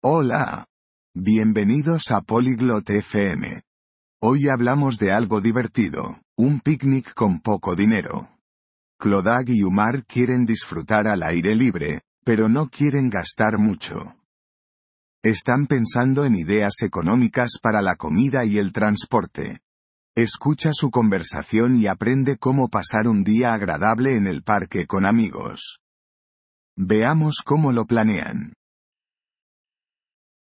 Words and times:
Hola. 0.00 0.64
Bienvenidos 1.12 2.12
a 2.12 2.20
Polyglot 2.20 2.88
FM. 2.88 3.62
Hoy 4.22 4.48
hablamos 4.48 5.00
de 5.00 5.10
algo 5.10 5.40
divertido, 5.40 6.20
un 6.36 6.60
picnic 6.60 7.14
con 7.14 7.40
poco 7.40 7.74
dinero. 7.74 8.30
Clodag 9.00 9.48
y 9.48 9.64
Umar 9.64 10.04
quieren 10.06 10.46
disfrutar 10.46 11.08
al 11.08 11.24
aire 11.24 11.56
libre, 11.56 12.02
pero 12.24 12.48
no 12.48 12.68
quieren 12.68 13.10
gastar 13.10 13.58
mucho. 13.58 14.14
Están 15.24 15.66
pensando 15.66 16.24
en 16.24 16.36
ideas 16.36 16.74
económicas 16.82 17.58
para 17.60 17.82
la 17.82 17.96
comida 17.96 18.44
y 18.44 18.58
el 18.58 18.72
transporte. 18.72 19.62
Escucha 20.14 20.70
su 20.74 20.92
conversación 20.92 21.76
y 21.76 21.88
aprende 21.88 22.36
cómo 22.36 22.68
pasar 22.68 23.08
un 23.08 23.24
día 23.24 23.52
agradable 23.52 24.14
en 24.14 24.28
el 24.28 24.44
parque 24.44 24.86
con 24.86 25.04
amigos. 25.04 25.80
Veamos 26.76 27.42
cómo 27.44 27.72
lo 27.72 27.84
planean. 27.84 28.57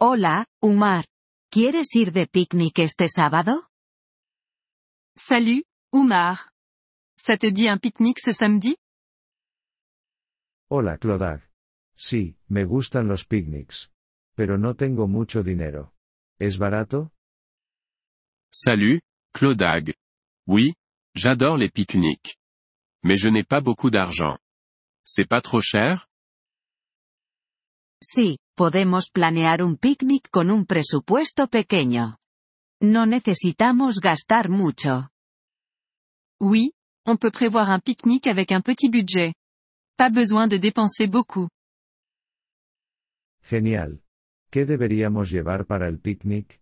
Hola, 0.00 0.46
Umar. 0.62 1.06
¿Quieres 1.50 1.96
ir 1.96 2.12
de 2.12 2.28
picnic 2.28 2.78
este 2.78 3.08
sábado? 3.08 3.68
Salut, 5.16 5.64
Umar. 5.92 6.52
Ça 7.18 7.36
te 7.36 7.50
dit 7.50 7.68
un 7.68 7.78
pique-nique 7.80 8.20
ce 8.20 8.32
samedi? 8.32 8.76
Hola 10.70 10.98
Clodag. 10.98 11.40
Sí, 11.96 12.38
me 12.48 12.64
gustan 12.64 13.08
los 13.08 13.24
picnics. 13.26 13.90
Pero 14.36 14.56
no 14.56 14.76
tengo 14.76 15.08
mucho 15.08 15.42
dinero. 15.42 15.92
¿Es 16.38 16.58
barato? 16.58 17.10
Salut, 18.52 19.02
Clodag. 19.34 19.94
Oui, 20.46 20.74
j'adore 21.16 21.58
les 21.58 21.72
pique-niques. 21.72 22.36
Mais 23.02 23.16
je 23.20 23.30
n'ai 23.30 23.42
pas 23.44 23.60
beaucoup 23.60 23.90
d'argent. 23.90 24.38
C'est 25.04 25.26
pas 25.28 25.40
trop 25.42 25.60
cher? 25.60 26.07
Sí, 28.02 28.38
podemos 28.54 29.10
planear 29.10 29.62
un 29.62 29.76
picnic 29.76 30.28
con 30.30 30.50
un 30.50 30.66
presupuesto 30.66 31.48
pequeño. 31.48 32.18
No 32.80 33.06
necesitamos 33.06 33.98
gastar 34.00 34.48
mucho. 34.48 35.10
Oui, 36.40 36.70
on 37.04 37.16
peut 37.16 37.32
prévoir 37.32 37.70
un 37.70 37.80
pique-nique 37.80 38.28
avec 38.28 38.52
un 38.52 38.62
petit 38.62 38.88
budget. 38.88 39.34
Pas 39.96 40.10
besoin 40.10 40.46
de 40.46 40.58
dépenser 40.58 41.08
beaucoup. 41.08 41.48
Genial. 43.42 44.00
¿Qué 44.50 44.64
deberíamos 44.64 45.30
llevar 45.30 45.66
para 45.66 45.88
el 45.88 45.98
picnic? 45.98 46.60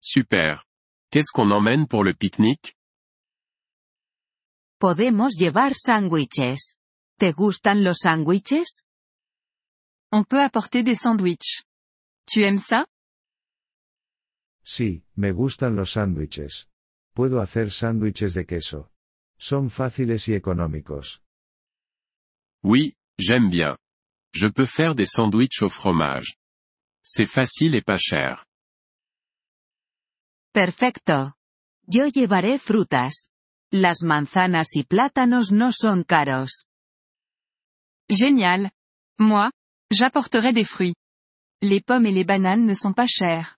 Super. 0.00 0.64
Qu'est-ce 1.10 1.32
qu'on 1.32 1.50
emmène 1.50 1.86
pour 1.88 2.04
le 2.04 2.12
pique-nique 2.12 2.76
Podemos 4.78 5.34
llevar 5.38 5.72
sándwiches. 5.74 6.76
¿Te 7.18 7.32
gustan 7.32 7.82
los 7.82 8.00
sándwiches? 8.02 8.83
On 10.16 10.22
peut 10.22 10.40
apporter 10.40 10.84
des 10.84 10.94
sandwichs. 10.94 11.64
Tu 12.30 12.44
aimes 12.44 12.62
ça? 12.70 12.86
Sí, 14.62 15.02
me 15.16 15.32
gustan 15.32 15.74
los 15.74 15.90
sándwiches. 15.90 16.68
Puedo 17.16 17.40
hacer 17.40 17.72
sándwiches 17.72 18.32
de 18.32 18.44
queso. 18.46 18.92
Son 19.38 19.70
fáciles 19.70 20.28
y 20.28 20.34
económicos. 20.34 21.20
Oui, 22.62 22.94
j'aime 23.18 23.50
bien. 23.50 23.76
Je 24.32 24.46
peux 24.46 24.66
faire 24.66 24.94
des 24.94 25.06
sandwichs 25.06 25.62
au 25.62 25.68
fromage. 25.68 26.36
C'est 27.02 27.26
facile 27.26 27.74
et 27.74 27.82
pas 27.82 27.98
cher. 27.98 28.46
Perfecto. 30.52 31.34
Yo 31.88 32.06
llevaré 32.06 32.58
frutas. 32.60 33.26
Las 33.72 34.04
manzanas 34.04 34.76
y 34.76 34.84
plátanos 34.84 35.50
no 35.50 35.72
son 35.72 36.04
caros. 36.04 36.68
Génial. 38.08 38.70
Moi, 39.18 39.50
j'apporterai 39.94 40.52
des 40.52 40.64
fruits. 40.64 40.94
Les 41.62 41.80
pommes 41.80 42.06
et 42.06 42.12
les 42.12 42.24
bananes 42.24 42.66
ne 42.66 42.74
sont 42.74 42.92
pas 42.92 43.06
chères. 43.06 43.56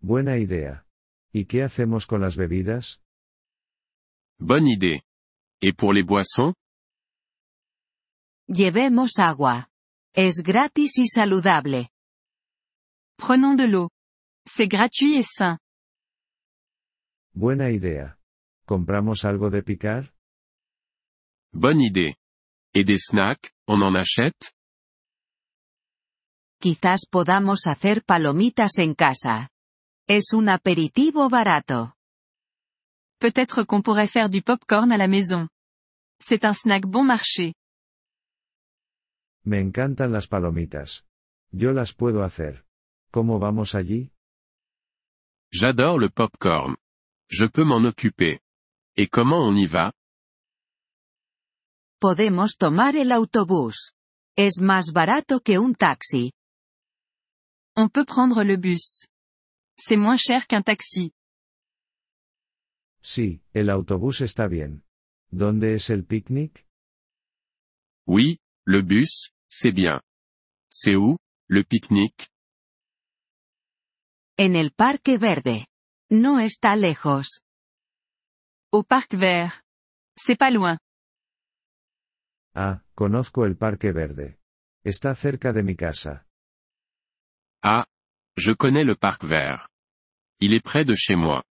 Buena 0.00 0.38
idea. 0.38 0.84
¿Y 1.32 1.44
qué 1.46 1.62
hacemos 1.62 2.06
con 2.06 2.20
las 2.20 2.36
bebidas? 2.36 3.00
Bonne 4.40 4.66
idée. 4.68 5.02
Et 5.60 5.72
pour 5.72 5.92
les 5.92 6.04
boissons? 6.04 6.54
Llevemos 8.48 9.18
agua. 9.18 9.68
Es 10.14 10.42
gratis 10.42 10.98
y 10.98 11.06
saludable. 11.06 11.88
Prenons 13.16 13.54
de 13.56 13.64
l'eau. 13.66 13.90
C'est 14.46 14.68
gratuit 14.68 15.14
et 15.16 15.22
sain. 15.22 15.58
Buena 17.34 17.70
idea. 17.70 18.18
¿Compramos 18.66 19.24
algo 19.24 19.50
de 19.50 19.62
picar? 19.62 20.14
Bonne 21.52 21.80
idée. 21.82 22.16
Et 22.74 22.84
des 22.84 22.98
snacks, 22.98 23.52
on 23.66 23.82
en 23.82 23.94
achète? 23.94 24.52
Quizás 26.60 27.06
podamos 27.10 27.66
hacer 27.66 28.02
palomitas 28.04 28.78
en 28.78 28.94
casa. 28.94 29.48
Es 30.08 30.32
un 30.32 30.48
aperitivo 30.48 31.28
barato. 31.28 31.92
Peut-être 33.20 33.64
qu'on 33.64 33.82
pourrait 33.82 34.10
faire 34.10 34.28
du 34.28 34.42
popcorn 34.42 34.92
à 34.92 34.96
la 34.96 35.08
maison. 35.08 35.48
C'est 36.20 36.44
un 36.44 36.52
snack 36.52 36.86
bon 36.86 37.04
marché. 37.04 37.54
Me 39.44 39.58
encantan 39.60 40.12
las 40.12 40.26
palomitas. 40.26 41.04
Yo 41.52 41.72
las 41.72 41.92
puedo 41.94 42.22
hacer. 42.22 42.64
¿Cómo 43.10 43.38
vamos 43.38 43.74
allí? 43.74 44.10
J'adore 45.50 45.98
le 45.98 46.10
popcorn. 46.10 46.76
Je 47.30 47.46
peux 47.46 47.64
m'en 47.64 47.84
occuper. 47.84 48.40
Et 48.96 49.08
comment 49.08 49.46
on 49.46 49.56
y 49.56 49.66
va? 49.66 49.92
Podemos 52.00 52.56
tomar 52.56 52.94
el 52.94 53.10
autobús. 53.10 53.92
Es 54.36 54.60
más 54.60 54.92
barato 54.92 55.40
que 55.40 55.58
un 55.58 55.74
taxi. 55.74 56.32
On 57.76 57.88
peut 57.88 58.06
prendre 58.06 58.44
le 58.44 58.56
bus. 58.56 59.08
C'est 59.76 59.96
moins 59.96 60.16
cher 60.16 60.46
qu'un 60.46 60.62
taxi. 60.62 61.12
Sí, 63.02 63.42
el 63.52 63.70
autobús 63.70 64.20
está 64.20 64.46
bien. 64.46 64.84
¿Dónde 65.30 65.74
es 65.74 65.90
el 65.90 66.04
picnic? 66.04 66.66
Oui, 68.06 68.38
le 68.64 68.82
bus, 68.82 69.32
c'est 69.48 69.72
bien. 69.72 70.00
C'est 70.70 70.96
où, 70.96 71.16
le 71.48 71.64
pique-nique 71.64 72.30
En 74.38 74.54
el 74.54 74.70
Parque 74.70 75.18
Verde. 75.18 75.66
No 76.10 76.38
está 76.38 76.76
lejos. 76.76 77.40
Au 78.70 78.84
parc 78.84 79.14
vert. 79.14 79.62
C'est 80.16 80.36
pas 80.38 80.50
loin. 80.52 80.78
Ah, 82.60 82.82
conozco 82.96 83.44
el 83.44 83.56
Parque 83.56 83.92
Verde. 83.92 84.40
Está 84.82 85.14
cerca 85.14 85.52
de 85.52 85.62
mi 85.62 85.76
casa. 85.76 86.26
Ah, 87.62 87.86
je 88.36 88.56
connais 88.56 88.84
le 88.84 88.96
parc 88.96 89.22
vert. 89.22 89.68
Il 90.40 90.52
est 90.52 90.64
près 90.64 90.84
de 90.84 90.96
chez 90.96 91.14
moi. 91.14 91.44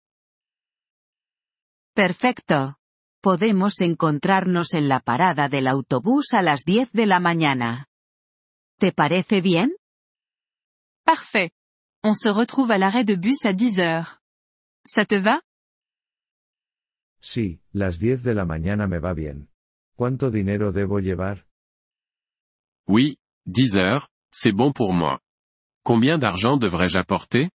Perfecto. 1.93 2.77
Podemos 3.21 3.81
encontrarnos 3.81 4.73
en 4.73 4.87
la 4.87 4.99
parada 4.99 5.47
del 5.47 5.67
autobús 5.67 6.33
a 6.33 6.41
las 6.41 6.63
10 6.65 6.91
de 6.91 7.05
la 7.05 7.19
mañana. 7.19 7.85
¿Te 8.79 8.91
parece 8.91 9.41
bien? 9.41 9.69
Parfait. 11.03 11.51
On 12.03 12.15
se 12.15 12.29
retrouve 12.29 12.71
à 12.71 12.79
l'arrêt 12.79 13.05
de 13.05 13.15
bus 13.15 13.45
à 13.45 13.53
10 13.53 13.77
heures. 13.77 14.21
Ça 14.87 15.05
te 15.05 15.21
va? 15.21 15.43
Sí, 17.21 17.61
las 17.73 17.99
10 17.99 18.23
de 18.23 18.33
la 18.33 18.45
mañana 18.45 18.87
me 18.87 18.97
va 18.97 19.13
bien. 19.13 19.47
¿Cuánto 19.95 20.29
dinero 20.29 20.73
debo 20.73 20.99
llevar? 20.99 21.45
Oui, 22.87 23.17
10 23.45 23.75
heures, 23.75 24.07
c'est 24.29 24.51
bon 24.53 24.73
pour 24.73 24.93
moi. 24.93 25.21
Combien 25.83 26.17
d'argent 26.17 26.57
devrais-je 26.57 26.97
apporter? 26.97 27.49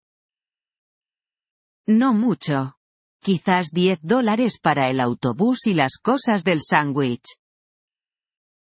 No 1.88 2.14
mucho. 2.14 2.74
Quizás 3.20 3.70
10 3.72 3.98
dólares 4.02 4.60
para 4.62 4.88
el 4.88 5.00
autobús 5.00 5.66
y 5.66 5.74
las 5.74 5.98
cosas 5.98 6.44
del 6.44 6.60
sándwich. 6.62 7.36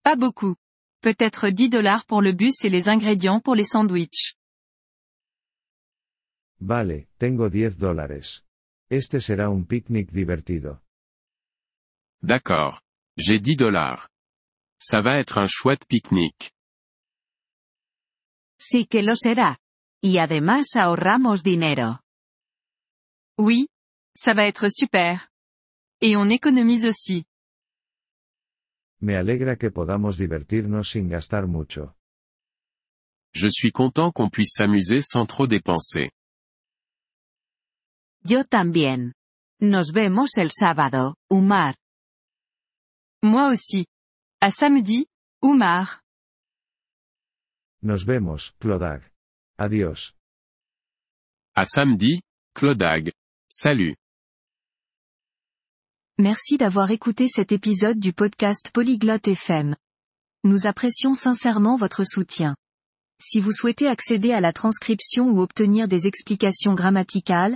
Pas 0.03 0.17
beaucoup. 0.17 0.55
Peut-être 1.01 1.51
10 1.51 1.69
dollars 1.69 2.05
pour 2.05 2.23
le 2.23 2.33
bus 2.33 2.55
et 2.63 2.69
les 2.69 2.87
ingrédients 2.87 3.41
pour 3.41 3.55
les 3.55 3.67
sandwichs. 3.67 4.35
Vale, 6.59 7.07
tengo 7.19 7.49
10 7.49 7.77
dólares. 7.77 8.43
Este 8.89 9.19
será 9.19 9.49
un 9.49 9.65
picnic 9.65 10.11
divertido. 10.11 10.81
D'accord. 12.23 12.81
J'ai 13.23 13.39
10 13.39 13.55
dollars. 13.55 14.09
Ça 14.79 14.99
va 15.01 15.19
être 15.19 15.37
un 15.37 15.45
chouette 15.45 15.85
pique-nique. 15.85 16.51
Sí 18.59 18.87
que 18.87 19.03
lo 19.03 19.15
será. 19.15 19.59
Y 20.01 20.17
además 20.17 20.75
ahorramos 20.75 21.43
dinero. 21.43 21.99
Oui. 23.37 23.67
Ça 24.17 24.33
va 24.33 24.47
être 24.47 24.69
super. 24.71 25.29
Et 26.01 26.17
on 26.17 26.31
économise 26.31 26.85
aussi. 26.85 27.25
Me 29.01 29.15
alegra 29.15 29.55
que 29.55 29.69
podamos 29.69 30.17
divertirnos 30.17 30.89
sin 30.89 31.07
gastar 31.07 31.47
mucho. 31.47 31.93
Je 33.33 33.49
suis 33.49 33.71
content 33.71 34.11
qu'on 34.11 34.31
puisse 34.31 34.53
s'amuser 34.57 35.01
sans 35.03 35.27
trop 35.27 35.45
dépenser. 35.45 36.09
Yo 38.23 38.43
también. 38.45 39.13
Nos 39.59 39.91
vemos 39.93 40.37
el 40.37 40.49
sábado, 40.49 41.17
Umar. 41.29 41.75
Moi 43.23 43.49
aussi. 43.49 43.85
À 44.39 44.49
samedi, 44.49 45.05
Oumar. 45.43 46.01
Nos 47.83 48.03
vemos, 48.03 48.51
Clodag. 48.59 49.03
Adiós. 49.59 50.13
À 51.53 51.65
samedi, 51.65 52.21
Clodag. 52.55 53.11
Salut. 53.47 53.95
Merci 56.17 56.57
d'avoir 56.57 56.89
écouté 56.89 57.27
cet 57.27 57.51
épisode 57.51 57.99
du 57.99 58.11
podcast 58.11 58.71
Polyglotte 58.73 59.27
FM. 59.27 59.75
Nous 60.43 60.65
apprécions 60.65 61.13
sincèrement 61.13 61.75
votre 61.75 62.03
soutien. 62.03 62.55
Si 63.21 63.39
vous 63.39 63.51
souhaitez 63.51 63.87
accéder 63.87 64.31
à 64.31 64.41
la 64.41 64.51
transcription 64.51 65.29
ou 65.29 65.41
obtenir 65.41 65.87
des 65.87 66.07
explications 66.07 66.73
grammaticales, 66.73 67.55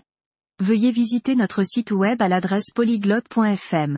veuillez 0.59 0.91
visiter 0.91 1.35
notre 1.35 1.63
site 1.63 1.89
web 1.89 2.21
à 2.21 2.27
l'adresse 2.27 2.69
polyglotte.fm. 2.71 3.97